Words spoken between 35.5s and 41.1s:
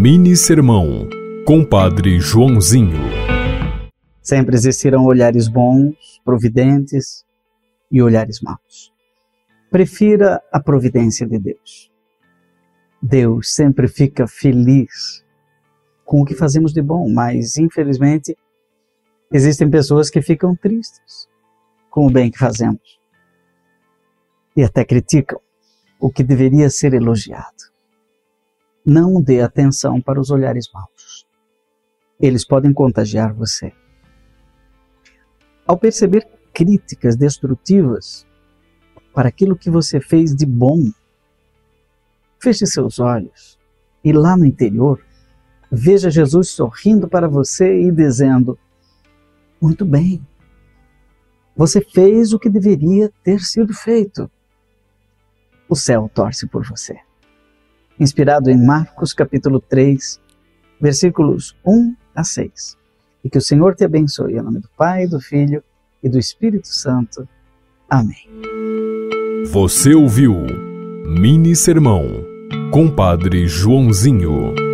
Ao perceber críticas destrutivas para aquilo que você fez de bom,